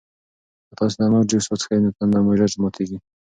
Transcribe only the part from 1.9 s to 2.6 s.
تنده مو ژر